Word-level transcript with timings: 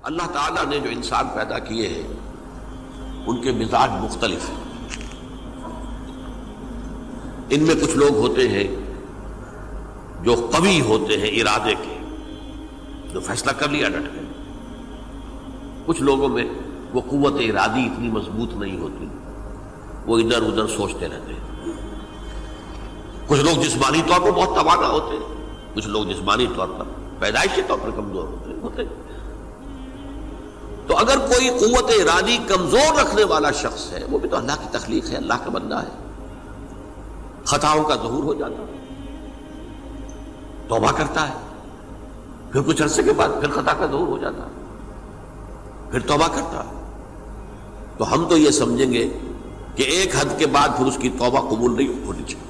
اللہ 0.03 0.27
تعالیٰ 0.33 0.67
نے 0.67 0.79
جو 0.79 0.91
انسان 0.91 1.25
پیدا 1.35 1.59
کیے 1.59 1.89
ہیں، 1.89 2.09
ان 3.27 3.43
کے 3.43 3.53
مزاج 3.53 3.91
مختلف 4.01 4.51
ہیں۔ 4.51 4.57
ان 7.51 7.63
میں 7.63 7.75
کچھ 7.75 7.97
لوگ 7.97 8.17
ہوتے 8.17 8.49
ہیں 8.49 8.77
جو 10.23 10.51
قوی 10.55 10.81
ہوتے 10.81 11.17
ہیں 11.21 11.41
ارادے 11.41 11.75
کے، 11.75 11.99
جو 13.13 13.21
فیصلہ 13.21 13.51
کر 13.51 13.69
لیا 13.69 13.89
ڈٹ 13.89 14.15
گئے۔ 14.15 14.25
کچھ 15.87 16.03
لوگوں 16.03 16.29
میں 16.29 16.45
وہ 16.95 17.01
قوت 17.01 17.33
ارادی 17.33 17.81
اتنی 17.81 18.09
مضبوط 18.09 18.55
نہیں 18.55 18.79
ہوتی۔ 18.79 19.07
وہ 20.07 20.19
ادھر 20.19 20.43
ادھر 20.43 20.67
سوچتے 20.67 21.09
رہتے 21.09 21.33
ہیں۔ 21.33 21.45
کچھ 23.27 23.41
لوگ 23.41 23.63
جسمانی 23.63 24.03
طور 24.07 24.21
پر 24.21 24.31
بہت 24.31 24.49
توانا 24.49 24.89
ہوتے 24.89 25.17
ہیں۔ 25.17 25.35
کچھ 25.75 25.89
لوگ 25.89 26.05
جسمانی 26.05 26.47
طور 26.57 26.69
پر 26.79 26.85
پیدائشی 27.19 27.61
طور 27.67 27.79
پر 27.83 27.91
کمزور 27.91 28.29
ہوتے 28.29 28.51
ہیں 28.51 28.59
ہوتے 28.63 28.83
ہیں۔ 28.83 29.05
تو 30.87 30.97
اگر 30.97 31.19
کوئی 31.19 31.49
قوت 31.49 31.91
ارادی 31.91 32.39
کمزور 32.49 32.99
رکھنے 33.01 33.25
والا 33.25 33.51
شخص 33.51 33.93
ہے، 33.93 34.05
وہ 34.11 34.19
بھی 34.19 34.29
تو 34.29 34.37
اللہ 34.37 34.53
کی 34.53 34.69
تخلیق 34.71 35.11
ہے، 35.11 35.17
اللہ 35.17 35.35
کا 35.45 35.51
بندہ 35.51 35.83
ہے۔ 35.83 35.89
خطاؤں 37.45 37.85
کا 37.85 37.95
ظہور 37.95 38.23
ہو 38.23 38.35
جاتا 38.35 38.63
ہے۔ 38.63 38.79
توبہ 40.69 40.93
کرتا 40.93 41.29
ہے۔ 41.29 41.35
پھر 42.53 42.61
کچھ 42.67 42.83
عرصے 42.83 43.03
کے 43.03 43.13
بعد 43.13 43.29
پھر 43.41 43.51
خطا 43.51 43.73
کا 43.73 43.87
ظہور 43.87 44.09
ہو 44.09 44.19
جاتا 44.19 44.47
ہے۔ 44.47 44.51
پھر 45.91 46.01
توبہ 46.01 46.27
کرتا 46.27 46.65
ہے۔ 46.65 46.85
تو 47.99 48.15
ہم 48.15 48.29
تو 48.29 48.37
یہ 48.37 48.51
سمجھیں 48.51 48.93
گے 48.93 49.19
کہ 49.75 49.83
ایک 49.83 50.17
حد 50.17 50.39
کے 50.39 50.47
بعد 50.47 50.69
پھر 50.77 50.87
اس 50.87 50.97
کی 51.01 51.09
توبہ 51.09 51.41
قبول 51.41 51.77
نہیں 51.77 52.07
ہونی 52.07 52.23
چاہیے۔ 52.23 52.45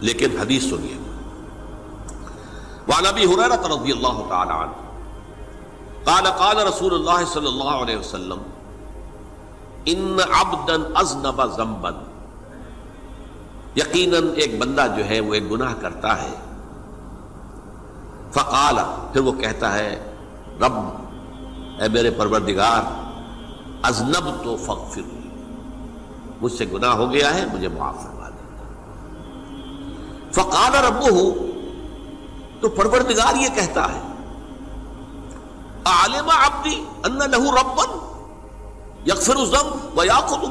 لیکن 0.00 0.38
حدیث 0.40 0.62
سنیے۔ 0.62 0.96
وعن 2.88 3.06
ابی 3.06 3.24
حریرہ 3.24 3.66
رضی 3.66 3.92
اللہ 3.92 4.28
تعالی 4.28 4.50
عنہ، 4.50 4.70
قال 6.04 6.24
قال 6.38 6.58
رسول 6.58 6.94
اللہ 6.94 7.24
صلی 7.32 7.46
اللہ 7.46 7.64
علیہ 7.64 7.96
وسلم، 7.96 8.38
ان 9.84 10.16
عبدا 10.34 10.98
اذنب 10.98 11.56
ذنبا. 11.56 11.90
یقیناً 13.76 14.28
ایک 14.36 14.58
بندہ 14.58 14.86
جو 14.96 15.04
ہے 15.04 15.20
وہ 15.20 15.34
ایک 15.34 15.50
گناہ 15.50 15.74
کرتا 15.80 16.22
ہے۔ 16.22 16.34
فقال، 18.32 18.76
پھر 19.12 19.20
وہ 19.20 19.32
کہتا 19.32 19.74
ہے، 19.74 20.14
رب، 20.60 20.72
اے 21.80 21.88
میرے 21.88 22.10
پروردگار 22.10 22.82
ازنب 23.82 24.44
تو 24.44 24.56
فغفر 24.56 25.17
مجھ 26.40 26.52
سے 26.52 26.64
گناہ 26.72 26.94
ہو 26.94 27.10
گیا 27.12 27.34
ہے، 27.34 27.44
مجھے 27.52 27.68
معاف 27.68 28.02
فرما 28.02 28.28
دے۔ 28.28 28.42
فقال 30.32 30.74
رب 30.84 31.02
تو 32.60 32.68
پروردگار 32.68 33.36
یہ 33.36 33.48
کہتا 33.54 33.84
ہے 33.92 34.00
عالم 35.86 36.28
عبدی 36.30 36.74
ان 37.04 37.18
لہو 37.30 37.50
ربن 37.52 37.96
یکفر 39.06 39.36
الزم 39.36 39.68
و 39.96 40.04
یاخذ 40.04 40.44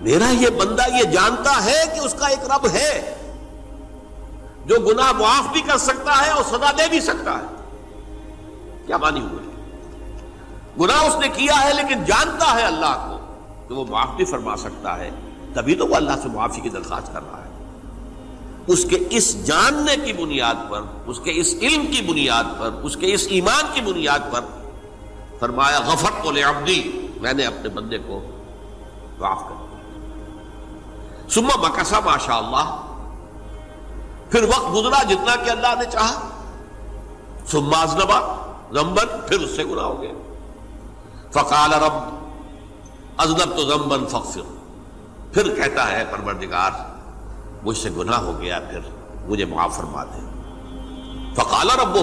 میرا 0.00 0.30
یہ 0.30 0.50
بندہ 0.50 0.84
یہ 0.94 1.04
جانتا 1.10 1.52
ہے 1.64 1.82
کہ 1.94 2.00
اس 2.00 2.14
کا 2.18 2.26
ایک 2.26 2.50
رب 2.50 2.66
ہے، 2.72 2.92
جو 4.66 4.76
گناہ 4.80 5.12
معاف 5.12 5.52
بھی 5.52 5.60
کر 5.60 5.78
سکتا 5.78 6.20
ہے 6.24 6.30
اور 6.30 6.44
سزا 6.44 6.70
دے 6.78 6.88
بھی 6.90 7.00
سکتا 7.00 7.38
ہے۔ 7.38 7.46
کیا 8.86 8.96
مانی 8.96 9.20
ہوئے 9.20 9.44
گناہ 10.80 11.02
اس 11.04 11.16
نے 11.20 11.28
کیا 11.28 11.60
ہے، 11.62 11.72
لیکن 11.72 12.04
جانتا 12.04 12.54
ہے 12.54 12.62
اللہ 12.62 12.94
کو۔ 13.08 13.13
کہ 13.68 13.74
وہ 13.74 13.84
معاف 13.88 14.08
بھی 14.16 14.24
فرما 14.24 14.56
سکتا 14.56 14.98
ہے، 14.98 15.10
تبھی 15.54 15.74
تو 15.74 15.86
وہ 15.86 15.96
اللہ 15.96 16.12
سے 16.22 16.28
معافی 16.28 16.60
کی 16.60 16.68
درخواست 16.68 17.12
کر 17.12 17.20
رہا 17.32 17.38
ہے۔ 17.38 17.50
اس 18.66 18.84
کے 18.84 18.98
اس 19.10 19.46
جاننے 19.46 19.96
کی 20.04 20.12
بنیاد 20.12 20.54
پر، 20.70 20.82
اس 21.06 21.20
کے 21.20 21.30
اس 21.34 21.54
علم 21.60 21.86
کی 21.86 22.02
بنیاد 22.02 22.44
پر، 22.58 22.70
اس 22.82 22.96
کے 22.96 23.14
اس 23.14 23.26
ایمان 23.30 23.64
کی 23.74 23.80
بنیاد 23.80 24.32
پر 24.32 24.40
فرمایا 25.40 25.80
غفر 25.80 26.10
کو 26.22 26.30
عبدی، 26.30 27.08
میں 27.20 27.32
نے 27.32 27.46
اپنے 27.46 27.68
بندے 27.68 27.98
کو 27.98 28.20
معاف 29.18 29.42
کر 29.48 29.54
دیا۔ 29.54 31.28
سما 31.28 31.68
مکسا 31.68 32.00
ماشاء 32.00 32.36
اللہ 32.36 32.76
پھر 34.30 34.42
وقت 34.42 34.74
گزرا 34.74 35.02
جتنا 35.02 35.36
کہ 35.36 35.50
اللہ 35.50 35.74
نے 35.78 35.84
چاہا۔ 35.92 36.28
سما 37.46 37.82
ازنبا 37.82 38.20
زمبن 38.72 39.06
پھر 39.28 39.40
اس 39.40 39.56
سے 39.56 39.64
گنا 39.64 39.82
ہو 39.82 40.02
گیا 40.02 40.12
فقال 41.30 41.72
رب 41.72 42.23
ازنب 43.18 43.56
تو 43.56 43.62
زمبن 43.62 44.06
فخر 44.06 44.40
پھر 45.32 45.54
کہتا 45.54 45.90
ہے 45.92 46.04
پروردگار، 46.10 46.70
مجھ 47.62 47.76
سے 47.78 47.90
گناہ 47.90 48.18
ہو 48.18 48.32
گیا، 48.40 48.58
پھر 48.70 48.80
مجھے 49.26 49.44
معاف 49.44 49.76
فرما 49.76 50.04
دے۔ 50.04 50.20
فقال 51.34 51.70
رب 51.70 51.96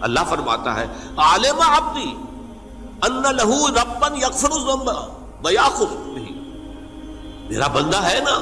اللہ 0.00 0.20
فرماتا 0.28 0.74
ہے، 0.76 0.86
عالم 1.16 1.60
عبدی، 1.60 2.10
ان 3.02 3.22
لہو 3.36 3.68
ربن 3.68 4.16
یکفر 4.16 4.50
الذنب 4.50 4.90
ویاخذ 5.46 5.94
به۔ 6.14 6.34
میرا 7.50 7.66
بندہ 7.66 8.02
ہے 8.02 8.18
نا، 8.20 8.40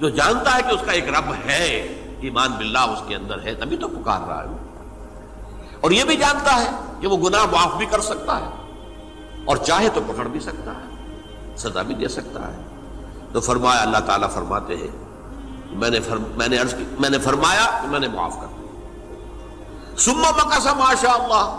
جو 0.00 0.08
جانتا 0.08 0.56
ہے 0.56 0.62
کہ 0.62 0.74
اس 0.74 0.80
کا 0.86 0.92
ایک 0.92 1.08
رب 1.08 1.32
ہے، 1.46 1.64
ایمان 2.20 2.52
باللہ 2.52 2.78
اس 2.78 3.02
کے 3.08 3.14
اندر 3.16 3.42
ہے، 3.42 3.54
تبھی 3.54 3.76
تو 3.76 3.88
پکار 3.88 4.28
رہا 4.28 4.42
ہے۔ 4.42 5.78
اور 5.80 5.90
یہ 5.90 6.04
بھی 6.04 6.16
جانتا 6.16 6.56
ہے 6.60 6.70
کہ 7.00 7.08
وہ 7.08 7.16
گناہ 7.28 7.44
معاف 7.52 7.76
بھی 7.76 7.86
کر 7.86 8.00
سکتا 8.00 8.38
ہے، 8.40 8.48
اور 9.44 9.56
چاہے 9.56 9.88
تو 9.88 10.00
پکڑ 10.06 10.24
بھی 10.24 10.40
سکتا 10.40 10.70
ہے۔ 10.70 10.88
سزا 11.56 11.82
بھی 11.82 11.94
دے 11.94 12.08
سکتا 12.08 12.48
ہے۔ 12.48 12.62
تو 13.32 13.40
فرمایا، 13.40 13.82
اللہ 13.82 13.98
تعالیٰ 14.06 14.30
فرماتے 14.30 14.76
ہیں، 14.76 14.88
میں 15.70 15.90
نے 15.90 16.00
فرم 16.00 16.22
میں 16.36 16.48
نے 16.48 16.58
عرض 16.58 16.74
کی، 16.74 16.84
میں 16.98 17.10
نے 17.10 17.18
فرمایا 17.18 17.78
کہ 17.82 17.88
میں 17.88 18.00
نے 18.00 18.08
معاف 18.08 18.40
کر 18.40 18.46
دیا۔ 18.46 18.70
سما 19.96 20.30
مکاسا 20.30 20.72
ماشاء 20.72 21.10
اللہ 21.10 21.58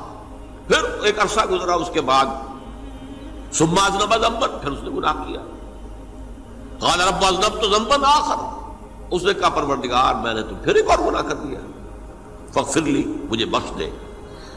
پھر 0.68 1.03
ایک 1.03 1.19
عرصہ 1.19 1.40
گزرا، 1.51 1.74
اس 1.74 1.90
کے 1.94 2.01
بعد 2.01 2.25
سما 3.51 3.85
ازنب 3.85 4.13
زمبن 4.13 4.50
پھر 4.62 4.72
اس 4.72 4.84
نے 4.84 4.90
گناہ 4.90 5.13
کیا۔ 5.28 5.40
قال 6.80 7.01
رب 7.01 7.25
ازنب 7.25 7.62
تو 7.62 7.69
زمبن 7.69 8.06
آخر۔ 8.06 8.62
اس 9.12 9.24
نے 9.24 9.34
کہا، 9.34 9.50
پروردگار، 9.50 10.16
میں 10.16 10.34
نے 10.34 10.41
تو 10.41 10.56
پھر 10.63 10.75
ایک 10.75 10.90
اور 10.90 11.00
گناہ 11.00 11.22
کر 11.22 11.35
دیا۔ 11.35 11.59
فغفر 12.53 12.81
لی 12.81 13.13
مجھے 13.30 13.46
بخش 13.46 13.80
دے۔ 13.80 13.90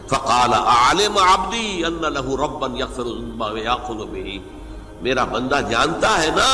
فقال 0.09 0.55
عالم 0.55 1.19
عبدی 1.19 1.84
ان 1.84 2.03
له 2.03 2.34
ربا 2.34 2.67
يغفر 2.78 3.03
الذنب 3.03 3.44
ويأخذ 3.53 4.12
به۔ 4.12 4.39
میرا 5.04 5.25
بندہ 5.25 5.60
جانتا 5.70 6.22
ہے 6.22 6.28
نا 6.37 6.50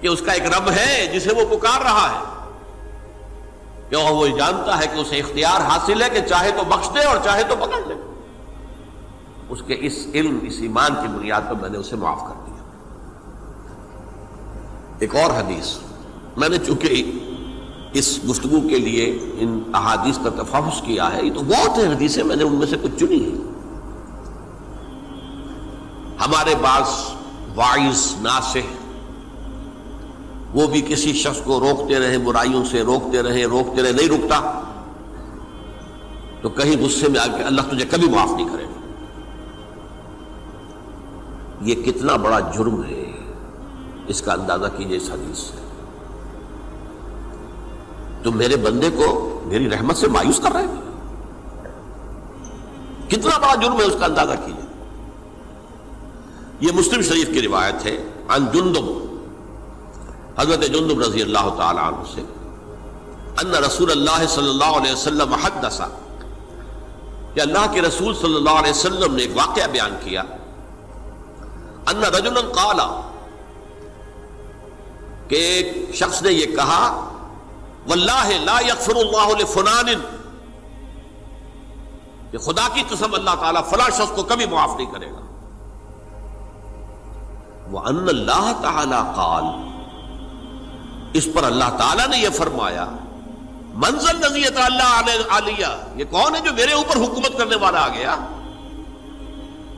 کہ 0.00 0.08
اس 0.08 0.20
کا 0.20 0.32
ایک 0.32 0.46
رب 0.46 0.70
ہے 0.70 1.10
جسے 1.14 1.32
وہ 1.34 1.56
پکار 1.56 1.80
رہا 1.80 2.08
ہے۔ 2.12 2.20
کیوں 3.88 4.02
وہ 4.02 4.26
جانتا 4.26 4.78
ہے 4.78 4.86
کہ 4.86 4.98
اسے 5.00 5.18
اختیار 5.18 5.60
حاصل 5.60 6.02
ہے 6.02 6.10
کہ 6.10 6.20
چاہے 6.28 6.50
تو 6.50 6.64
بخش 6.68 6.88
دے 6.94 7.04
اور 7.04 7.16
چاہے 7.24 7.42
تو 7.42 7.56
پکڑ 7.56 7.80
لے۔ 7.88 7.94
اس 9.48 9.62
کے 9.66 9.76
اس 9.80 10.06
علم، 10.14 10.38
اس 10.42 10.54
ایمان 10.60 10.94
کی 10.94 11.08
بنیاد 11.08 11.48
پر 11.48 11.54
میں 11.54 11.70
نے 11.70 11.78
اسے 11.78 11.96
معاف 11.96 12.20
کر 12.20 12.34
دیا۔ 12.46 12.62
ایک 14.98 15.16
اور 15.16 15.30
حدیث، 15.30 15.76
میں 16.36 16.48
نے 16.48 16.58
چونکہ 16.58 17.12
اس 17.92 18.18
گفتگو 18.30 18.60
کے 18.68 18.78
لیے 18.78 19.18
ان 19.34 19.62
احادیث 19.74 20.18
کا 20.24 20.42
تفاوس 20.42 20.80
کیا 20.80 21.12
ہے، 21.12 21.22
یہ 21.22 21.32
تو 21.34 21.40
بہت 21.40 21.78
ہے 21.78 21.86
حدیثیں، 21.86 22.24
میں 22.24 22.36
نے 22.36 22.44
ان 22.44 22.54
میں 22.54 22.66
سے 22.66 22.76
کچھ 22.82 22.96
چنی 23.00 23.24
ہے 23.24 23.36
ہمارے 26.26 26.54
بعض 26.62 26.88
وائز 27.54 28.14
ناسح 28.20 28.58
وہ 30.54 30.66
بھی 30.66 30.80
کسی 30.80 31.12
شخص 31.12 31.40
کو 31.44 31.60
روکتے 31.60 31.98
رہے، 31.98 32.18
برائیوں 32.18 32.64
سے 32.64 32.82
روکتے 32.82 33.22
رہے 33.22 33.44
روکتے 33.44 33.82
رہے، 33.82 33.92
نہیں 33.92 34.08
رکتا 34.08 34.62
تو 36.42 36.48
کہیں 36.48 36.84
غصے 36.84 37.08
میں 37.08 37.20
آ 37.20 37.26
کے 37.26 37.42
اللہ 37.42 37.60
تجھے 37.60 37.84
کبھی 37.84 38.08
معاف 38.08 38.30
نہیں 38.30 38.48
کرے 38.52 38.66
یہ 41.60 41.74
کتنا 41.74 42.16
بڑا 42.16 42.40
جرم 42.40 42.84
ہے۔ 42.84 43.12
اس 44.06 44.22
کا 44.22 44.32
اندازہ 44.32 44.66
کیجیے 44.76 44.96
اس 44.96 45.10
حدیث 45.10 45.38
سے۔ 45.38 45.56
تو 48.22 48.32
میرے 48.32 48.56
بندے 48.56 48.90
کو 48.90 49.40
میری 49.46 49.70
رحمت 49.70 49.96
سے 49.96 50.08
مایوس 50.08 50.40
کر 50.40 50.52
رہے 50.52 50.62
ہیں۔ 50.62 50.82
کتنا 53.08 53.38
بڑا 53.38 53.54
جرم 53.54 53.80
ہے 53.80 53.84
اس 53.84 53.96
کا 54.00 54.06
اندازہ 54.06 54.32
کیجیے۔ 54.46 54.71
یہ 56.62 56.72
مسلم 56.74 57.02
شریف 57.02 57.28
کی 57.34 57.40
روایت 57.42 57.84
ہے 57.86 57.96
ان 58.34 58.46
جندب، 58.52 58.88
حضرت 60.38 60.62
جندب 60.74 61.00
رضی 61.00 61.22
اللہ 61.22 61.48
تعالی 61.56 61.80
عنہ 61.80 62.04
سے، 62.14 62.22
ان 63.42 63.54
رسول 63.64 63.90
اللہ 63.90 64.26
صلی 64.28 64.48
اللہ 64.48 64.76
علیہ 64.76 64.92
وسلم 64.92 65.34
حدثا 65.44 65.88
کہ 67.34 67.40
اللہ 67.40 67.66
کے 67.72 67.82
رسول 67.82 68.14
صلی 68.14 68.36
اللہ 68.36 68.58
علیہ 68.60 68.70
وسلم 68.70 69.14
نے 69.14 69.22
ایک 69.22 69.36
واقعہ 69.36 69.66
بیان 69.72 69.96
کیا۔ 70.04 70.22
ان 71.90 72.04
رجلا 72.14 72.40
قالا 72.54 72.86
کہ 75.28 75.36
ایک 75.46 75.94
شخص 75.94 76.22
نے 76.22 76.32
یہ 76.32 76.54
کہا، 76.56 76.82
واللہ 77.88 78.28
لا 78.44 78.58
یغفر 78.66 78.96
اللہ 78.96 79.34
لفلان، 79.40 79.88
کہ 82.32 82.38
خدا 82.38 82.68
کی 82.74 82.82
قسم 82.88 83.14
اللہ 83.14 83.34
تعالیٰ 83.40 83.64
فلاں 83.70 83.90
شخص 83.90 84.16
کو 84.16 84.22
کبھی 84.24 84.46
معاف 84.46 84.76
نہیں 84.76 84.90
کرے 84.92 85.10
گا۔ 85.10 85.20
وہ 87.70 87.80
ان 87.80 88.08
اللہ 88.08 88.52
تعالی 88.62 88.96
قال 89.16 89.44
اس 91.12 91.28
پر 91.34 91.44
اللہ 91.44 91.76
تعالیٰ 91.78 92.08
نے 92.08 92.18
یہ 92.18 92.28
فرمایا، 92.28 92.86
منزل 93.74 94.16
نزیت 94.16 94.56
اللہ 94.56 95.26
علیہ 95.30 95.66
یہ 95.96 96.04
کون 96.10 96.34
ہے 96.34 96.40
جو 96.40 96.52
میرے 96.52 96.72
اوپر 96.72 96.96
حکومت 96.96 97.38
کرنے 97.38 97.56
والا 97.56 97.80
آ 97.80 97.88
گیا؟ 97.88 98.16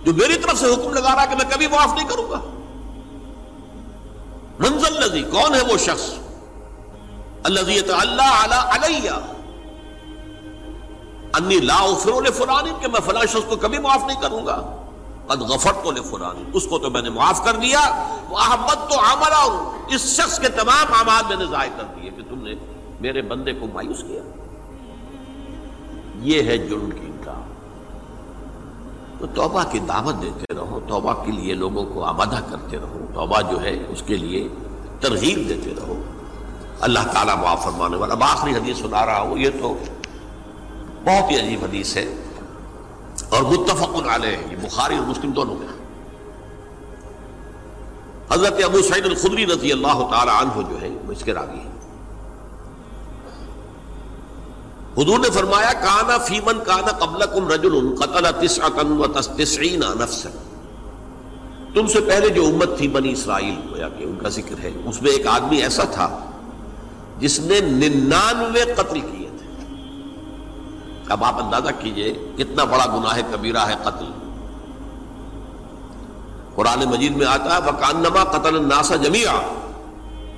جو 0.04 0.14
میری 0.14 0.34
طرف 0.34 0.58
سے 0.58 0.66
حکم 0.66 0.94
لگا 0.94 1.14
رہا 1.16 1.24
کہ 1.24 1.36
میں 1.36 1.44
کبھی 1.50 1.66
معاف 1.66 1.94
نہیں 1.94 2.08
کروں 2.08 2.30
گا؟ 2.30 2.40
منزل 4.58 4.98
نزی 5.00 5.22
کون 5.22 5.54
ہے 5.54 5.60
وہ 5.72 5.76
شخص؟ 5.76 6.10
الزیت 7.44 7.90
اللہ 7.90 8.54
علیہ۔ 8.54 9.10
انی 11.32 11.56
لا 11.56 11.86
فرول 12.02 12.30
فرانی 12.30 12.70
کہ 12.80 12.88
میں 12.88 13.00
فلاں 13.00 13.26
شخص 13.26 13.48
کو 13.48 13.56
کبھی 13.56 13.78
معاف 13.78 14.04
نہیں 14.06 14.20
کروں 14.20 14.46
گا۔ 14.46 14.83
قد 15.26 15.40
غفر 15.40 15.72
تو 15.72 16.02
فرانی 16.02 16.44
اس 16.52 16.66
کو 16.66 16.78
تو 16.78 16.90
میں 16.90 17.02
نے 17.02 17.10
معاف 17.10 17.44
کر 17.44 17.56
دیا 17.56 17.80
وہ 18.28 18.38
احمد 18.38 18.90
تو 18.90 19.00
عملہ 19.00 19.70
اس 19.94 20.20
شخص 20.20 20.38
کے 20.38 20.48
تمام 20.48 20.92
اعمال 20.94 21.22
میں 21.28 21.36
نے 21.36 21.44
ضائع 21.50 21.70
کر 21.76 21.84
دیے 21.84 22.10
کہ 22.10 22.22
تم 22.28 22.42
نے 22.42 22.54
میرے 23.00 23.22
بندے 23.22 23.52
کو 23.52 23.66
مایوس 23.72 24.02
کیا۔ 24.02 24.20
یہ 26.20 26.42
ہے 26.42 26.58
جرم 26.58 26.90
کی 26.90 27.06
انکار۔ 27.06 27.54
تو 29.18 29.26
توبہ 29.26 29.62
کی 29.70 29.78
دعوت 29.78 30.22
دیتے 30.22 30.54
رہو، 30.54 30.80
توبہ 30.88 31.12
کے 31.12 31.32
لیے 31.32 31.54
لوگوں 31.54 31.84
کو 31.84 32.04
آبادہ 32.04 32.40
کرتے 32.50 32.76
رہو، 32.76 33.06
توبہ 33.14 33.40
جو 33.40 33.62
ہے 33.62 33.82
اس 33.88 34.02
کے 34.06 34.16
لیے 34.16 34.48
ترغیب 35.00 35.48
دیتے 35.48 35.74
رہو۔ 35.76 36.02
اللہ 36.80 36.98
تعالیٰ 37.12 37.36
معاف 37.36 37.64
فرمانے 37.64 37.96
والا، 37.96 38.14
اب 38.14 38.22
آخری 38.22 38.54
حدیث 38.54 38.78
سنا 38.78 39.06
رہا 39.06 39.20
ہوں، 39.20 39.38
یہ 39.38 39.50
تو 39.60 39.78
بہت 41.04 41.30
ہی 41.30 41.40
عجیب 41.40 41.64
حدیث 41.64 41.96
ہے۔ 41.96 42.14
اور 43.28 43.42
متفق 43.42 44.08
علیہ، 44.08 44.38
یہ 44.50 44.56
بخاری 44.62 44.96
اور 44.96 45.06
مسلم 45.06 45.30
دونوں 45.30 45.54
میں۔ 45.54 45.68
حضرت 48.32 48.64
ابو 48.64 48.82
سعید 48.82 49.06
الخدری 49.06 49.46
رضی 49.46 49.72
اللہ 49.72 50.08
تعالی 50.10 50.30
عنہ 50.30 50.68
جو 50.70 50.80
ہے، 50.80 50.88
وہ 51.06 51.12
اس 51.12 51.24
کے 51.24 51.34
راوی 51.34 51.58
ہیں۔ 51.58 51.74
حضور 54.98 55.18
نے 55.18 55.30
فرمایا، 55.30 55.72
کانا 55.72 56.18
فیمن 56.18 56.64
کانا 56.64 56.92
قبل 56.98 57.22
کم 57.34 57.48
رجل 57.48 57.96
قتل 57.96 59.00
و 59.00 59.06
تسعین 59.06 59.80
نفسا. 59.80 60.28
تم 61.74 61.86
سے 61.86 62.00
پہلے 62.00 62.28
جو 62.28 62.46
امت 62.46 62.78
تھی 62.78 62.88
بنی 62.88 63.12
اسرائیل، 63.12 63.54
گویا 63.70 63.88
کہ 63.88 64.04
ان 64.04 64.16
کا 64.22 64.28
ذکر 64.28 64.58
ہے، 64.62 64.70
اس 64.84 65.02
میں 65.02 65.10
ایک 65.10 65.26
آدمی 65.26 65.62
ایسا 65.62 65.84
تھا 65.84 66.20
جس 67.18 67.40
نے 67.40 67.60
ننانوے 67.60 68.64
قتل 68.76 69.00
کیے۔ 69.00 69.23
اب 71.08 71.24
آپ 71.24 71.42
اندازہ 71.42 71.70
کیجیے 71.78 72.12
کتنا 72.36 72.64
بڑا 72.64 72.86
گناہ 72.86 73.18
کبیرہ 73.30 73.58
ہے 73.58 73.74
قتل۔ 73.82 74.04
قرآن 76.54 76.84
مجید 76.90 77.16
میں 77.16 77.26
آتا 77.26 77.56
ہے 77.56 77.60
وکانما 77.66 78.24
قتل 78.24 78.56
الناسا 78.56 78.96
جمیا 78.96 79.40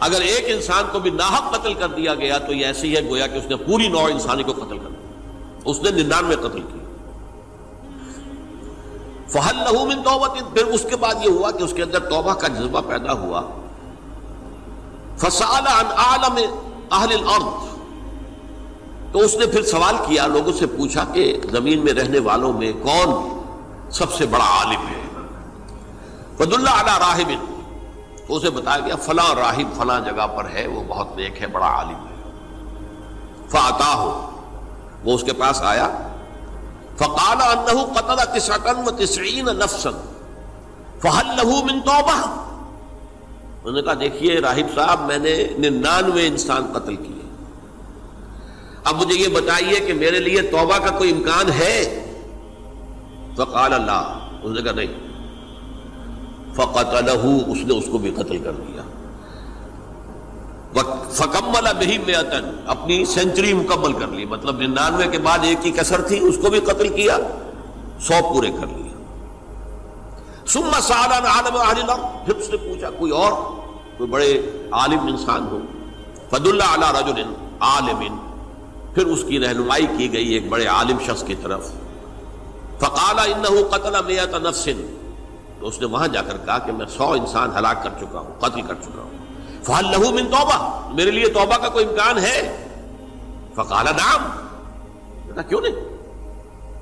اگر 0.00 0.20
ایک 0.20 0.44
انسان 0.48 0.84
کو 0.92 1.00
بھی 1.00 1.10
ناحق 1.10 1.54
قتل 1.54 1.74
کر 1.74 1.88
دیا 1.88 2.14
گیا 2.14 2.38
تو 2.38 2.52
یہ 2.52 2.66
ایسی 2.66 2.96
ہے 2.96 3.02
گویا 3.08 3.26
کہ 3.26 3.38
اس 3.38 3.44
نے 3.44 3.56
پوری 3.56 3.88
نو 3.88 4.04
انسانی 4.04 4.42
کو 4.42 4.52
قتل 4.52 4.78
کر 4.78 4.88
دیا۔ 4.88 5.60
اس 5.64 5.80
نے 5.82 5.90
ننانوے 5.90 6.36
قتل 6.36 6.60
کی 6.60 6.78
فہل 9.28 9.56
لہو 9.56 9.86
من 9.86 10.02
توبت 10.02 10.54
پھر 10.54 10.64
اس 10.64 10.86
کے 10.90 10.96
بعد 10.96 11.14
یہ 11.24 11.30
ہوا 11.30 11.50
کہ 11.50 11.62
اس 11.62 11.72
کے 11.72 11.82
اندر 11.82 11.98
توبہ 11.98 12.34
کا 12.34 12.48
جذبہ 12.48 12.80
پیدا 12.80 13.12
ہوا۔ 13.12 13.42
فسال 15.18 15.66
عن 15.66 15.86
عالم 15.96 16.36
اہل 16.90 17.12
الارض 17.12 17.75
تو 19.16 19.22
اس 19.22 19.36
نے 19.36 19.46
پھر 19.46 19.62
سوال 19.62 19.96
کیا، 20.06 20.26
لوگوں 20.26 20.52
سے 20.52 20.66
پوچھا 20.66 21.04
کہ 21.12 21.40
زمین 21.52 21.84
میں 21.84 21.92
رہنے 21.92 22.18
والوں 22.18 22.52
میں 22.52 22.72
کون 22.72 23.40
سب 23.90 24.12
سے 24.12 24.26
بڑا 24.26 24.44
عالم 24.44 24.80
ہے؟ 24.80 25.24
فد 26.36 26.52
اللہ 26.52 26.70
علی 26.70 26.90
راہب، 26.98 27.44
تو 28.28 28.36
اسے 28.36 28.50
بتایا 28.50 28.86
گیا، 28.86 28.96
فلاں 28.96 29.34
راہب 29.34 29.76
فلاں 29.76 30.00
جگہ 30.00 30.26
پر 30.26 30.50
ہے، 30.54 30.66
وہ 30.66 30.82
بہت 30.88 31.16
نیک 31.16 31.42
ہے، 31.42 31.46
بڑا 31.46 31.66
عالم 31.66 32.06
ہے۔ 32.06 32.30
فاتا 33.48 33.94
ہو 33.94 34.30
وہ 35.04 35.14
اس 35.14 35.22
کے 35.22 35.32
پاس 35.32 35.62
آیا۔ 35.62 35.88
فقال 36.96 37.42
انه 37.42 37.82
قتل 37.94 38.38
تسعتن 38.38 38.82
و 38.86 38.90
تسعین 38.90 39.44
نفسا 39.44 39.90
فهل 41.02 41.26
له 41.26 41.60
من 41.64 41.80
توبہ 41.80 42.28
انہوں 43.64 43.72
نے 43.72 43.82
کہا، 43.82 43.94
دیکھیے 44.00 44.40
راہب 44.40 44.74
صاحب، 44.74 45.00
میں 45.00 45.18
نے 45.18 45.46
ننانوے 45.58 46.26
انسان 46.26 46.66
قتل 46.72 46.96
کیے۔ 46.96 47.15
اب 48.86 48.96
مجھے 48.96 49.18
یہ 49.18 49.28
بتائیے 49.28 49.80
کہ 49.80 49.92
میرے 49.92 50.18
لیے 50.18 50.42
توبہ 50.42 50.78
کا 50.78 50.98
کوئی 50.98 51.10
امکان 51.10 51.52
ہے؟ 51.52 52.02
فقال 53.36 53.74
اللہ، 53.74 54.18
اس 54.42 54.52
نے 54.56 54.62
کہا 54.62 54.72
نہیں۔ 54.72 54.86
فقتلہ 56.54 57.10
اس 57.50 57.58
نے 57.64 57.78
اس 57.78 57.84
کو 57.92 57.98
بھی 57.98 58.10
قتل 58.10 58.38
کر 58.38 58.52
دیا۔ 58.52 58.82
فکمل 61.10 61.68
بہی 61.78 61.98
میتن 61.98 62.62
اپنی 62.66 63.04
سینچری 63.04 63.54
مکمل 63.54 63.92
کر 63.92 64.06
لی۔ 64.06 64.24
مطلب 64.24 64.60
ننانوے 64.60 65.06
کے 65.06 65.18
بعد 65.18 65.38
ایک 65.42 65.66
ہی 65.66 65.70
کسر 65.70 66.00
تھی، 66.00 66.18
اس 66.18 66.38
کو 66.42 66.50
بھی 66.50 66.60
قتل 66.60 66.88
کیا۔ 66.88 67.18
سو 68.00 68.32
پورے 68.32 68.50
کر 68.50 68.66
لیا 68.66 68.86
سما 70.46 70.80
سالان 70.80 71.26
عالم 71.26 71.56
عالم 71.56 72.06
پھر 72.24 72.34
اس 72.34 72.50
نے 72.50 72.56
پوچھا، 72.56 72.90
کوئی 72.90 73.12
اور؟ 73.12 73.32
کوئی 73.96 74.10
بڑے 74.10 74.40
عالم 74.72 75.00
انسان 75.00 75.46
ہو؟ 75.50 75.58
فد 76.30 76.46
اللہ 76.46 76.74
علیہ 76.74 76.98
رجل 76.98 77.34
عالم۔ 77.60 78.25
پھر 78.96 79.06
اس 79.06 79.24
کی 79.28 79.40
رہنمائی 79.40 79.86
کی 79.96 80.12
گئی 80.12 80.28
ایک 80.28 80.48
بڑے 80.48 80.66
عالم 80.66 80.98
شخص 81.06 81.22
کی 81.22 81.34
طرف۔ 81.42 81.72
فقال 82.78 83.18
انه 83.18 83.54
قتل 83.70 84.04
میت 84.06 84.34
نفس۔ 84.34 84.68
تو 85.60 85.66
اس 85.66 85.80
نے 85.80 85.86
وہاں 85.86 86.08
جا 86.08 86.22
کر 86.22 86.36
کہا 86.44 86.58
کہ 86.58 86.72
میں 86.72 86.86
سو 86.86 87.12
انسان 87.12 87.50
ہلاک 87.58 87.82
کر 87.82 87.90
چکا 88.00 88.18
ہوں، 88.18 88.40
قتل 88.40 88.62
کر 88.62 88.74
چکا 88.74 89.02
ہوں۔ 89.02 89.10
فال 89.64 89.84
لہو 89.84 90.12
من 90.12 90.26
توبہ، 90.26 90.88
میرے 90.94 91.10
لیے 91.10 91.28
توبہ 91.28 91.56
کا 91.56 91.68
کوئی 91.68 91.84
امکان 91.84 92.18
ہے؟ 92.18 92.66
فقال 93.54 93.84
نام 93.84 94.46
کیوں 95.48 95.60
نہیں؟ 95.60 95.74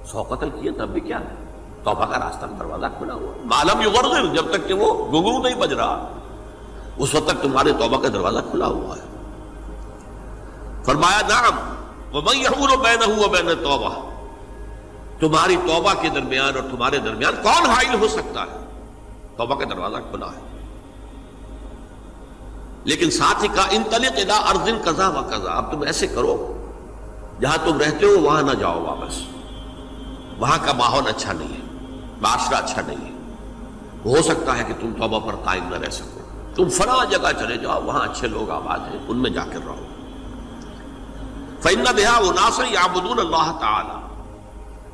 سو 0.06 0.22
قتل 0.22 0.50
کیے 0.60 0.70
تب 0.70 0.88
بھی 0.88 1.00
کیا؟ 1.00 1.20
ہے 1.20 1.44
توبہ 1.84 2.04
کا 2.04 2.18
راستہ 2.18 2.46
دروازہ 2.58 2.86
کھلا 2.98 3.14
ہوا۔ 3.14 3.32
معلوم 3.44 3.80
یغرغر، 3.80 4.34
جب 4.34 4.44
تک 4.50 4.68
کہ 4.68 4.74
وہ 4.74 5.06
گنگرو 5.06 5.42
نہیں 5.42 5.54
بج 5.54 5.72
رہا۔ 5.72 6.08
اس 6.96 7.14
وقت 7.14 7.28
تک 7.28 7.42
تمہارے 7.42 7.72
توبہ 7.72 8.02
کا 8.02 8.08
دروازہ 8.08 8.38
کھلا 8.50 8.66
ہوا 8.66 8.96
ہے۔ 8.96 9.02
فرمایا 10.84 11.20
نام 12.14 12.22
ومن 12.22 12.36
یحول 12.36 12.76
بینہ 12.76 13.26
بین 13.26 13.64
توبہ 13.64 14.10
تمہاری 15.20 15.56
توبہ 15.56 15.92
کے 16.02 16.08
درمیان 16.08 16.54
اور 16.54 16.70
تمہارے 16.70 16.98
درمیان 16.98 17.34
کون 17.42 17.70
حائل 17.70 17.94
ہو 17.94 18.08
سکتا 18.08 18.42
ہے؟ 18.42 18.66
توبہ 19.36 19.54
کا 19.54 19.64
دروازہ 19.64 19.96
کھلا 20.10 20.26
ہے۔ 20.26 20.40
لیکن 22.84 23.10
ساتھ 23.10 23.42
ہی 23.42 23.48
کہا 23.48 23.66
ان 23.70 23.82
تلق 23.90 24.12
ادا 24.16 24.36
ارزن 24.36 24.76
و 24.98 25.20
قزا 25.30 25.52
اب 25.52 25.72
تم 25.72 25.82
ایسے 25.82 26.06
کرو، 26.06 26.66
جہاں 27.40 27.56
تم 27.64 27.78
رہتے 27.78 28.06
ہو، 28.06 28.20
وہاں 28.20 28.42
نہ 28.42 28.52
جاؤ 28.52 28.84
واپس۔ 28.84 29.20
وہاں 30.38 30.58
کا 30.64 30.72
ماحول 30.72 31.06
اچھا 31.06 31.32
نہیں 31.32 31.48
ہے، 31.48 31.88
معاشرہ 32.20 32.56
اچھا 32.56 32.82
نہیں 32.86 33.04
ہے۔ 33.04 33.12
ہو 34.04 34.22
سکتا 34.22 34.58
ہے 34.58 34.64
کہ 34.64 34.74
تم 34.80 34.92
توبہ 34.98 35.20
پر 35.20 35.34
قائم 35.44 35.68
نہ 35.68 35.74
رہ 35.74 35.90
سکو۔ 35.90 36.20
تم 36.54 36.70
فلاں 36.70 37.04
جگہ 37.10 37.32
چلے 37.38 37.56
جاؤ، 37.56 37.82
وہاں 37.82 38.00
اچھے 38.00 38.28
لوگ 38.28 38.50
آباد 38.50 38.78
ہیں، 38.78 39.00
ان 39.08 39.18
میں 39.18 39.30
جا 39.30 39.44
کر 39.44 39.60
رہو۔ 39.66 39.84
فن 41.64 41.84
بہا 41.96 42.20
وہ 42.20 42.32
ناصر 42.32 42.64
یابدون 42.70 43.18
اللہ 43.18 43.58
تعالی 43.60 43.98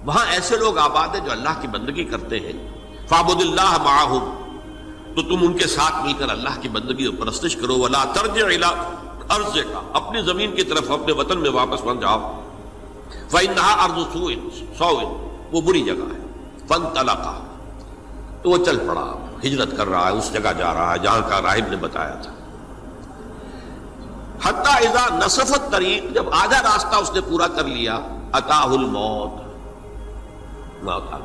وہاں 0.04 0.26
ایسے 0.30 0.56
لوگ 0.56 0.78
آباد 0.78 1.08
ہیں 1.08 1.24
جو 1.24 1.32
اللہ 1.32 1.48
کی 1.60 1.68
بندگی 1.68 2.04
کرتے 2.04 2.40
ہیں۔ 2.40 2.52
فابد 3.08 3.40
اللہ 3.40 3.78
معاہم 3.82 4.36
تو 5.16 5.22
تم 5.22 5.36
ان 5.40 5.52
کے 5.52 5.66
ساتھ 5.66 6.04
مل 6.04 6.12
کر 6.12 6.30
اللہ 6.30 6.60
کی 6.60 6.68
بندگی 6.68 7.04
اور 7.04 7.14
پرستش 7.24 7.56
کرو۔ 7.56 7.78
ولا 7.78 8.04
ترج 8.04 8.42
عرض 9.28 9.54
کا 9.54 9.80
اپنی 9.92 10.22
زمین 10.22 10.54
کی 10.54 10.62
طرف، 10.62 10.90
اپنے 10.90 11.12
وطن 11.12 11.38
میں 11.38 11.50
واپس 11.50 11.80
بن 11.80 12.00
جاؤ۔ 12.00 12.40
فن 13.30 13.58
ارض 13.58 14.16
سو 14.78 15.00
وہ 15.52 15.60
بری 15.60 15.82
جگہ 15.82 16.14
ہے۔ 16.14 16.20
فن 16.68 16.88
طلقہ 16.94 17.40
تو 18.42 18.50
وہ 18.50 18.64
چل 18.64 18.78
پڑا۔ 18.88 19.26
ہجرت 19.44 19.76
کر 19.76 19.86
رہا 19.88 20.08
ہے، 20.08 20.12
اس 20.12 20.32
جگہ 20.32 20.52
جا 20.58 20.74
رہا 20.74 20.94
ہے، 20.94 20.98
جہاں 20.98 21.20
کا 21.28 21.42
راہب 21.42 21.68
نے 21.68 21.76
بتایا 21.76 22.14
تھا۔ 22.14 22.32
حتیٰ 24.44 24.74
اذا 24.76 25.16
نصفت 25.16 25.70
طریق، 25.72 26.14
جب 26.14 26.34
آدھا 26.34 26.62
راستہ 26.62 26.96
اس 26.96 27.12
نے 27.12 27.20
پورا 27.20 27.48
کر 27.48 27.64
لیا 27.64 27.98
اتا 28.32 28.62
الموت۔ 28.62 29.32
موت 30.82 31.12
آ 31.12 31.18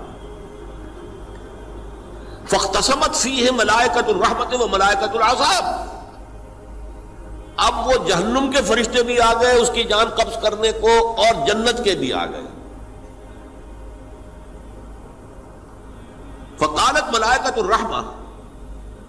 فختصمت 2.47 3.15
فی 3.15 3.45
ہے 3.45 3.51
ملائکت 3.51 4.09
الرحمت 4.09 4.53
و 4.53 4.67
ملائکت 4.67 5.15
العذاب۔ 5.15 5.63
اب 7.57 7.87
وہ 7.87 7.93
جہنم 8.07 8.51
کے 8.51 8.61
فرشتے 8.61 9.03
بھی 9.03 9.19
آ 9.19 9.33
گئے، 9.33 9.51
اس 9.51 9.71
کی 9.73 9.83
جان 9.83 10.09
قبض 10.09 10.41
کرنے 10.41 10.71
کو، 10.71 11.15
اور 11.17 11.47
جنت 11.47 11.83
کے 11.83 11.95
بھی 11.95 12.13
آ 12.13 12.25
گئے۔ 12.25 12.43
فقالت 16.57 17.13
ملائکت 17.13 17.57
الرحمہ 17.57 18.01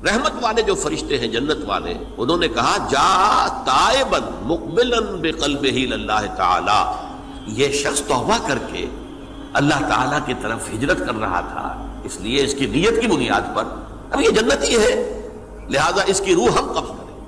رحمت 0.05 0.33
والے 0.41 0.63
جو 0.63 0.75
فرشتے 0.75 1.19
ہیں، 1.19 1.29
جنت 1.29 1.57
والے، 1.67 1.95
انہوں 2.17 2.37
نے 2.37 2.49
کہا، 2.49 2.77
جا 2.91 3.47
تائبن 3.65 4.43
مقبلن 4.43 5.21
بقلبہ 5.23 5.93
اللہ 5.93 6.37
تعالی۔ 6.37 7.07
یہ 7.47 7.73
شخص 7.73 8.01
توبہ 8.01 8.49
کر 8.49 8.59
کے 8.73 8.87
اللہ 9.53 9.75
تعالی 9.75 10.17
کی 10.27 10.35
طرف 10.43 10.69
ہجرت 10.75 10.99
کر 10.99 11.15
رہا 11.15 11.41
تھا۔ 11.41 11.87
اس 12.05 12.21
لیے 12.21 12.45
اس 12.45 12.55
کی 12.59 12.67
نیت 12.67 13.01
کی 13.01 13.07
بنیاد 13.07 13.41
پر۔ 13.55 13.65
اب 14.11 14.21
یہ 14.21 14.31
جنت 14.31 14.63
ہی 14.63 14.77
ہے۔ 14.77 15.21
لہذا 15.69 16.03
اس 16.07 16.21
کی 16.25 16.35
روح 16.35 16.59
ہم 16.59 16.73
قبض 16.73 16.89
کریں۔ 16.89 17.21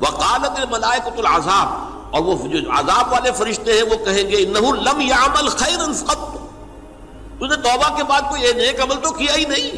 وقالت 0.00 0.58
الملائکۃ 0.60 1.18
العذاب۔ 1.18 1.87
اور 2.10 2.22
وہ 2.22 2.48
جو 2.48 2.58
عذاب 2.70 3.12
والے 3.12 3.32
فرشتے 3.32 3.72
ہیں 3.72 3.82
وہ 3.82 3.96
کہیں 4.04 4.30
گے، 4.30 4.36
انہو 4.38 4.72
لم 4.72 5.00
یعمل 5.00 5.48
خیرا 5.48 5.92
قط 6.04 6.38
تو 7.38 7.46
نے 7.46 7.56
توبہ 7.56 7.96
کے 7.96 8.04
بعد 8.04 8.20
کوئی 8.20 8.42
نیک 8.42 8.80
عمل 8.80 8.94
تو 9.02 9.10
کیا 9.10 9.36
ہی 9.36 9.44
نہیں۔ 9.44 9.70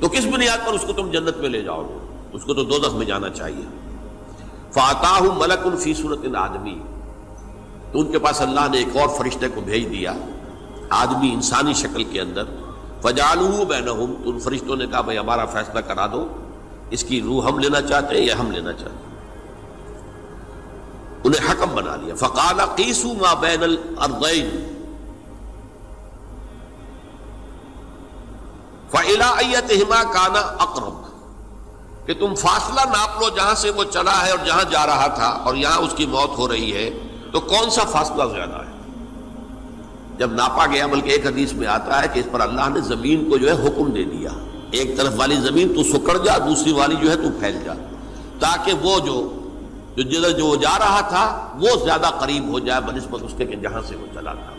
تو 0.00 0.08
کس 0.08 0.24
بنیاد 0.32 0.66
پر 0.66 0.72
اس 0.72 0.80
کو 0.86 0.92
تم 0.92 1.10
جنت 1.10 1.36
میں 1.36 1.48
لے 1.48 1.62
جاؤ 1.62 1.82
گے؟ 1.82 2.28
اس 2.32 2.44
کو 2.44 2.54
تو 2.54 2.64
دو 2.64 2.92
میں 2.92 3.06
جانا 3.06 3.30
چاہیے۔ 3.30 3.64
فاتاہ 4.72 5.20
ملک 5.20 5.66
الفی 5.66 5.94
صورت 5.94 6.18
آدمی 6.36 6.78
تو 7.92 8.00
ان 8.00 8.12
کے 8.12 8.18
پاس 8.18 8.40
اللہ 8.40 8.60
نے 8.70 8.78
ایک 8.78 8.96
اور 8.96 9.08
فرشتے 9.08 9.48
کو 9.48 9.60
بھیج 9.60 9.90
دیا، 9.90 10.12
آدمی 10.90 11.32
انسانی 11.32 11.74
شکل 11.74 12.04
کے 12.04 12.20
اندر۔ 12.20 12.44
فجالو 13.02 13.64
بینہم۔ 13.64 14.14
تو 14.24 14.30
ان 14.30 14.38
فرشتوں 14.38 14.76
نے 14.76 14.86
کہا، 14.86 15.00
بھائی، 15.00 15.18
ہمارا 15.18 15.44
فیصلہ 15.44 15.80
کرا 15.80 16.06
دو۔ 16.06 16.28
اس 16.90 17.04
کی 17.04 17.22
روح 17.22 17.48
ہم 17.48 17.58
لینا 17.58 17.82
چاہتے 17.82 18.18
ہیں 18.18 18.26
یا 18.26 18.38
ہم 18.38 18.50
لینا 18.50 18.72
چاہتے 18.72 18.94
ہیں؟ 18.94 19.15
انہیں 21.26 21.50
حکم 21.50 21.74
بنا 21.74 21.96
لیا۔ 21.96 22.14
فقال 22.14 22.60
قیسو 22.76 23.14
ما 23.14 23.34
بین 23.34 23.62
الارضین 23.62 24.50
فعلا 28.90 29.28
ایتہما 29.38 30.02
کانا 30.12 30.40
اقرب 30.40 30.94
کہ 32.06 32.14
تم 32.14 32.34
فاصلہ 32.34 32.80
ناپ 32.80 33.22
لو 33.22 33.28
جہاں 33.28 33.54
سے 33.54 33.70
وہ 33.70 33.84
چلا 33.84 34.26
ہے 34.26 34.30
اور 34.30 34.46
جہاں 34.46 34.64
جا 34.70 34.86
رہا 34.86 35.06
تھا 35.06 35.28
اور 35.44 35.54
یہاں 35.54 35.78
اس 35.78 35.92
کی 35.96 36.06
موت 36.06 36.38
ہو 36.38 36.48
رہی 36.48 36.72
ہے، 36.74 36.90
تو 37.32 37.40
کون 37.40 37.70
سا 37.70 37.84
فاصلہ 37.84 38.24
زیادہ 38.34 38.54
ہے؟ 38.54 38.74
جب 40.18 40.32
ناپا 40.32 40.66
گیا، 40.66 40.86
بلکہ 40.86 41.10
ایک 41.10 41.26
حدیث 41.26 41.52
میں 41.52 41.66
آتا 41.66 42.02
ہے 42.02 42.08
کہ 42.12 42.20
اس 42.20 42.26
پر 42.32 42.40
اللہ 42.40 42.68
نے 42.74 42.80
زمین 42.80 43.30
کو 43.30 43.36
جو 43.36 43.48
ہے 43.48 43.66
حکم 43.66 43.90
دے 43.90 44.04
دیا۔ 44.04 44.30
ایک 44.70 44.96
طرف 44.96 45.12
والی 45.16 45.36
زمین 45.36 45.74
تو 45.74 45.82
سکڑ 45.84 46.16
جا، 46.18 46.38
دوسری 46.38 46.72
والی 46.72 46.96
جو 46.96 47.10
ہے 47.10 47.16
تو 47.16 47.28
پھیل 47.40 47.58
جا۔ 47.64 47.72
تاکہ 48.40 48.72
وہ 48.72 49.00
جو 49.00 49.45
جو 49.96 50.02
جدھر 50.02 50.30
جو 50.30 50.56
جا 50.56 50.78
رہا 50.78 51.00
تھا، 51.00 51.54
وہ 51.60 51.84
زیادہ 51.84 52.10
قریب 52.20 52.48
ہو 52.48 52.58
جائے، 52.58 52.80
بنسبت 52.80 53.22
اس 53.22 53.34
کے 53.36 53.46
کہ 53.46 53.56
جہاں 53.56 53.82
سے 53.88 53.96
وہ 53.96 54.06
چلا 54.14 54.32
تھا۔ 54.32 54.52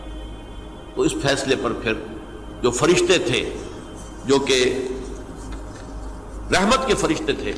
تو 0.96 1.02
اس 1.02 1.14
فیصلے 1.22 1.56
پر 1.64 1.74
پھر 1.74 1.94
جو 2.62 2.72
فرشتے 2.72 3.18
تھے، 3.18 3.58
جو 4.26 4.40
کہ 4.40 4.88
رحمت 6.52 6.88
کے 6.88 6.94
فرشتے 6.94 7.34
تھے، 7.34 7.54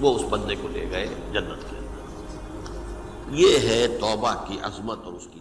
وہ 0.00 0.14
اس 0.14 0.22
بندے 0.30 0.54
کو 0.54 0.68
لے 0.68 0.86
گئے 0.90 1.06
جنت 1.06 1.70
کے 1.70 1.76
اندر۔ 1.76 3.30
یہ 3.30 3.58
ہے 3.58 3.86
توبہ 4.00 4.32
کی 4.48 4.58
عظمت 4.62 4.98
اور 5.04 5.12
اس 5.12 5.28
کی 5.32 5.40